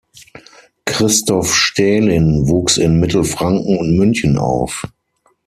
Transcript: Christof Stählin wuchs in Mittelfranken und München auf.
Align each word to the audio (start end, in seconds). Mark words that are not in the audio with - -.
Christof 0.87 1.53
Stählin 1.55 2.47
wuchs 2.47 2.77
in 2.77 2.99
Mittelfranken 2.99 3.77
und 3.77 3.95
München 3.95 4.39
auf. 4.39 4.87